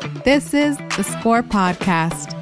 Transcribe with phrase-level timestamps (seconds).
[0.00, 2.34] This is the Score Podcast.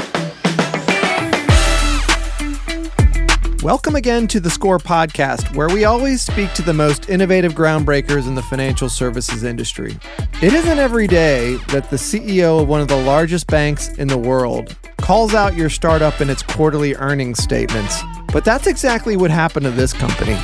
[3.65, 8.29] Welcome again to the Score Podcast, where we always speak to the most innovative groundbreakers
[8.29, 9.99] in the financial services industry.
[10.41, 14.19] It isn't every day that the CEO of one of the largest banks in the
[14.19, 18.03] world calls out your startup in its quarterly earnings statements,
[18.33, 20.39] but that's exactly what happened to this company.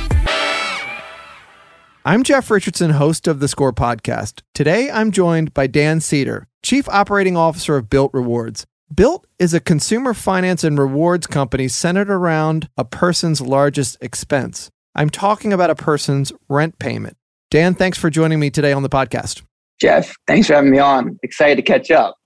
[2.07, 4.43] I'm Jeff Richardson, host of the Score Podcast.
[4.53, 8.63] Today, I'm joined by Dan Seder, Chief Operating Officer of Bilt Rewards.
[8.93, 14.69] Bilt is a consumer finance and rewards company centered around a person's largest expense.
[14.93, 17.17] I'm talking about a person's rent payment.
[17.49, 19.41] Dan, thanks for joining me today on the podcast.
[19.81, 21.17] Jeff, thanks for having me on.
[21.23, 22.17] Excited to catch up.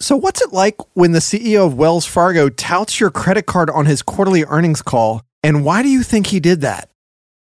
[0.00, 3.86] So, what's it like when the CEO of Wells Fargo touts your credit card on
[3.86, 5.22] his quarterly earnings call?
[5.42, 6.90] And why do you think he did that?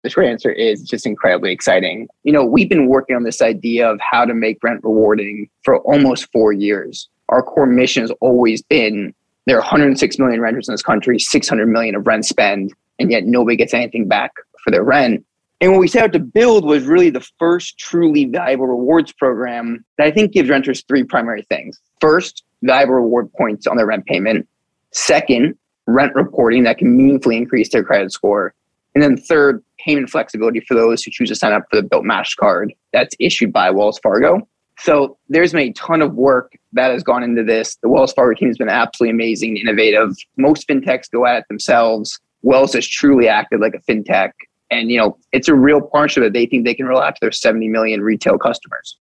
[0.03, 2.09] The short answer is just incredibly exciting.
[2.25, 5.79] You know, we've been working on this idea of how to make rent rewarding for
[5.81, 9.15] almost four years our core mission has always been
[9.47, 13.25] there are 106 million renters in this country, 600 million of rent spend, and yet
[13.25, 15.25] nobody gets anything back for their rent.
[15.61, 19.85] And what we set out to build was really the first truly valuable rewards program
[19.99, 21.81] that I think gives renters three primary things.
[22.01, 24.47] First, valuable reward points on their rent payment.
[24.93, 28.55] Second, rent reporting that can meaningfully increase their credit score.
[28.95, 32.05] And then third, payment flexibility for those who choose to sign up for the Bilt
[32.05, 34.47] MasterCard that's issued by Wells Fargo.
[34.81, 37.77] So there's been a ton of work that has gone into this.
[37.83, 40.17] The Wells Fargo team has been absolutely amazing, innovative.
[40.39, 42.19] Most fintechs go at it themselves.
[42.43, 44.33] Wells has truly acted like a fintech.
[44.71, 47.19] And, you know, it's a real partnership that they think they can roll out to
[47.21, 48.97] their 70 million retail customers.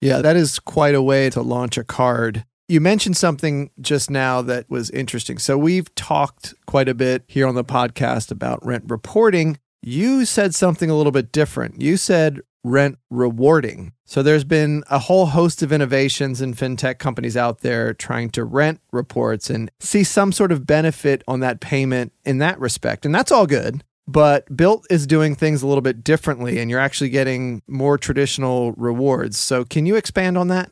[0.00, 2.44] Yeah, that is quite a way to launch a card.
[2.68, 5.38] You mentioned something just now that was interesting.
[5.38, 9.58] So, we've talked quite a bit here on the podcast about rent reporting.
[9.82, 11.80] You said something a little bit different.
[11.80, 13.92] You said rent rewarding.
[14.06, 18.44] So there's been a whole host of innovations in fintech companies out there trying to
[18.44, 23.04] rent reports and see some sort of benefit on that payment in that respect.
[23.04, 23.84] And that's all good.
[24.06, 28.72] But Bilt is doing things a little bit differently, and you're actually getting more traditional
[28.72, 29.38] rewards.
[29.38, 30.70] So, can you expand on that?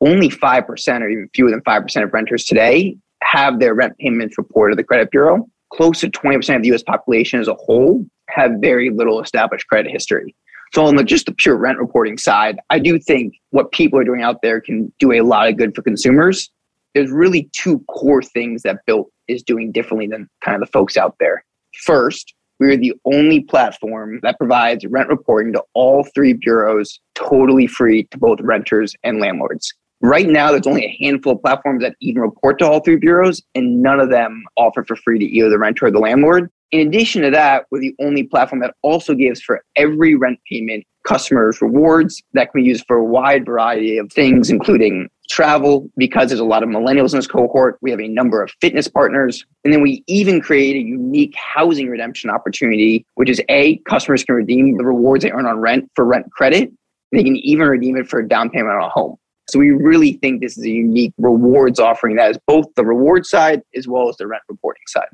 [0.00, 4.72] Only 5% or even fewer than 5% of renters today have their rent payments reported
[4.72, 5.46] to the credit bureau.
[5.72, 9.90] Close to 20% of the US population as a whole have very little established credit
[9.90, 10.34] history.
[10.72, 14.04] So on the just the pure rent reporting side, I do think what people are
[14.04, 16.48] doing out there can do a lot of good for consumers.
[16.94, 20.96] There's really two core things that Bilt is doing differently than kind of the folks
[20.96, 21.44] out there.
[21.84, 27.66] First, we are the only platform that provides rent reporting to all three bureaus totally
[27.66, 29.72] free to both renters and landlords.
[30.02, 33.42] Right now, there's only a handful of platforms that even report to all three bureaus,
[33.54, 36.50] and none of them offer for free to either the renter or the landlord.
[36.72, 40.84] In addition to that, we're the only platform that also gives for every rent payment
[41.06, 46.28] customers rewards that can be used for a wide variety of things, including travel, because
[46.28, 47.76] there's a lot of millennials in this cohort.
[47.82, 49.44] We have a number of fitness partners.
[49.64, 54.34] And then we even create a unique housing redemption opportunity, which is A, customers can
[54.34, 56.72] redeem the rewards they earn on rent for rent credit.
[57.12, 59.16] They can even redeem it for a down payment on a home.
[59.50, 63.26] So we really think this is a unique rewards offering that is both the reward
[63.26, 65.08] side as well as the rent reporting side.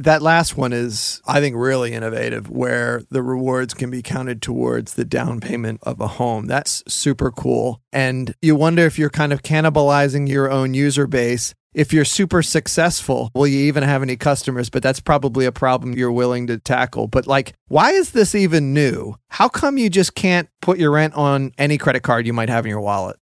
[0.00, 4.94] That last one is, I think, really innovative, where the rewards can be counted towards
[4.94, 6.46] the down payment of a home.
[6.46, 7.80] That's super cool.
[7.92, 11.52] And you wonder if you're kind of cannibalizing your own user base.
[11.74, 14.70] If you're super successful, will you even have any customers?
[14.70, 17.08] But that's probably a problem you're willing to tackle.
[17.08, 19.16] But, like, why is this even new?
[19.30, 22.64] How come you just can't put your rent on any credit card you might have
[22.64, 23.16] in your wallet?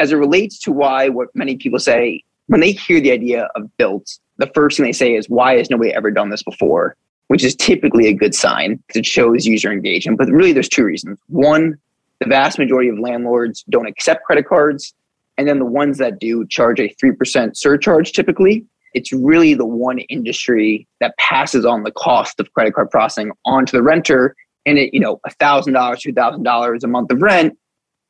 [0.00, 3.70] As it relates to why what many people say when they hear the idea of
[3.78, 6.96] Bilt, the first thing they say is, why has nobody ever done this before?
[7.28, 10.18] Which is typically a good sign because it shows user engagement.
[10.18, 11.18] But really, there's two reasons.
[11.28, 11.78] One,
[12.18, 14.94] the vast majority of landlords don't accept credit cards.
[15.36, 18.64] And then the ones that do charge a 3% surcharge typically.
[18.94, 23.76] It's really the one industry that passes on the cost of credit card processing onto
[23.76, 24.34] the renter.
[24.64, 27.56] And it, you know, $1,000, $2,000 a month of rent,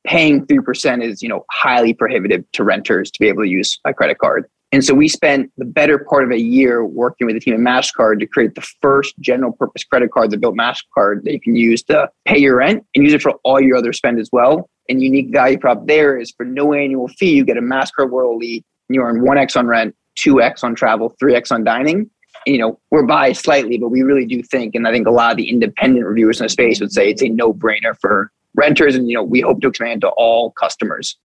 [0.07, 3.93] paying 3% is, you know, highly prohibitive to renters to be able to use a
[3.93, 4.47] credit card.
[4.73, 7.61] And so we spent the better part of a year working with the team at
[7.61, 11.57] MasterCard to create the first general purpose credit card, the Bilt MasterCard that you can
[11.57, 14.71] use to pay your rent and use it for all your other spend as well.
[14.89, 18.41] And unique value prop there is for no annual fee, you get a MasterCard World
[18.41, 19.95] Elite and you earn 1x on rent,
[20.25, 22.09] 2x on travel, 3x on dining.
[22.47, 25.11] And, you know, we're biased slightly, but we really do think, and I think a
[25.11, 28.31] lot of the independent reviewers in the space would say it's a no brainer for
[28.55, 28.95] renters.
[28.95, 31.17] And, you know, we hope to expand to all customers.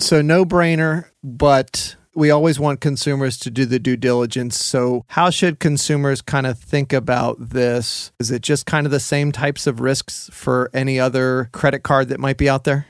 [0.00, 4.58] So no brainer, but we always want consumers to do the due diligence.
[4.58, 8.10] So, how should consumers kind of think about this?
[8.18, 12.08] Is it just kind of the same types of risks for any other credit card
[12.08, 12.86] that might be out there?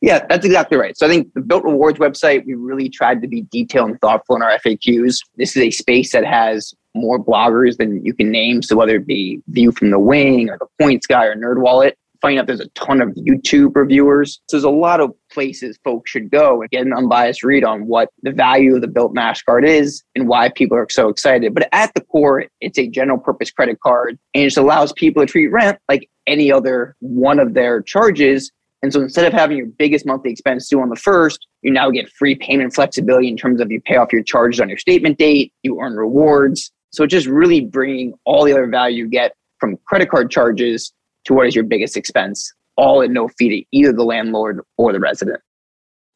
[0.00, 0.96] Yeah, that's exactly right.
[0.96, 4.36] So I think the Bilt Rewards website, we really tried to be detailed and thoughtful
[4.36, 5.18] in our FAQs.
[5.36, 8.62] This is a space that has more bloggers than you can name.
[8.62, 12.38] So whether it be View from the Wing or the Points Guy or NerdWallet, finding
[12.38, 14.40] out there's a ton of YouTube reviewers.
[14.48, 17.86] So there's a lot of places folks should go and get an unbiased read on
[17.86, 21.54] what the value of the Bilt MasterCard is and why people are so excited.
[21.54, 25.22] But at the core, it's a general purpose credit card and it just allows people
[25.22, 28.50] to treat rent like any other one of their charges.
[28.82, 31.90] And so instead of having your biggest monthly expense due on the first, you now
[31.90, 35.18] get free payment flexibility in terms of you pay off your charges on your statement
[35.18, 36.72] date, you earn rewards.
[36.90, 40.92] So it's just really bringing all the other value you get from credit card charges
[41.24, 44.92] to what is your biggest expense, all at no fee to either the landlord or
[44.92, 45.40] the resident.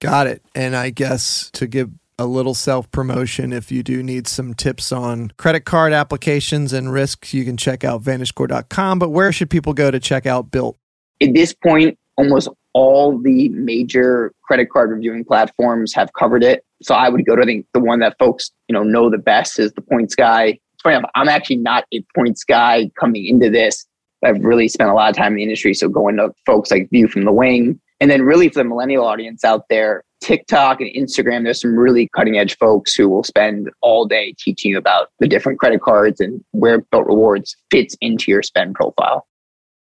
[0.00, 0.42] Got it.
[0.54, 4.92] And I guess to give a little self promotion, if you do need some tips
[4.92, 8.98] on credit card applications and risks, you can check out VantageScore.com.
[8.98, 10.74] But where should people go to check out Bilt?
[11.20, 16.64] At this point, almost all the major credit card reviewing platforms have covered it.
[16.82, 19.18] So I would go to I think the one that folks you know know the
[19.18, 20.58] best is the Points Guy.
[20.74, 23.86] It's funny enough, I'm actually not a Points Guy coming into this.
[24.24, 25.74] I've really spent a lot of time in the industry.
[25.74, 29.04] So going to folks like View from the Wing, and then really for the millennial
[29.04, 33.70] audience out there, TikTok and Instagram, there's some really cutting edge folks who will spend
[33.82, 38.30] all day teaching you about the different credit cards and where Bilt Rewards fits into
[38.30, 39.26] your spend profile.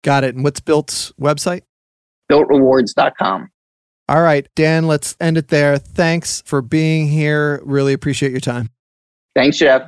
[0.03, 0.33] Got it.
[0.33, 1.61] And what's Bilt's website?
[2.31, 3.49] BiltRewards.com.
[4.09, 5.77] All right, Dan, let's end it there.
[5.77, 7.61] Thanks for being here.
[7.63, 8.69] Really appreciate your time.
[9.35, 9.83] Thanks, Jeff.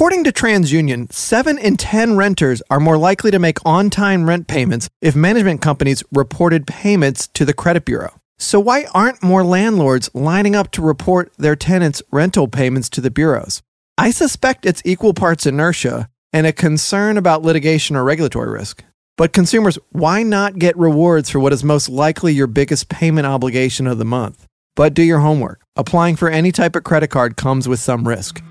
[0.00, 4.48] According to TransUnion, 7 in 10 renters are more likely to make on time rent
[4.48, 8.18] payments if management companies reported payments to the credit bureau.
[8.38, 13.10] So, why aren't more landlords lining up to report their tenants' rental payments to the
[13.10, 13.60] bureaus?
[13.98, 18.82] I suspect it's equal parts inertia and a concern about litigation or regulatory risk.
[19.18, 23.86] But, consumers, why not get rewards for what is most likely your biggest payment obligation
[23.86, 24.46] of the month?
[24.76, 25.60] But do your homework.
[25.76, 28.42] Applying for any type of credit card comes with some risk.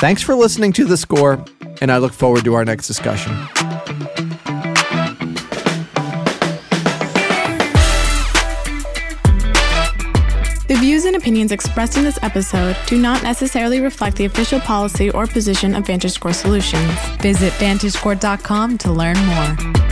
[0.00, 1.44] Thanks for listening to The Score,
[1.82, 3.32] and I look forward to our next discussion.
[10.68, 15.10] The views and opinions expressed in this episode do not necessarily reflect the official policy
[15.10, 16.90] or position of VantageScore Solutions.
[17.20, 19.89] Visit VantageScore.com to learn more.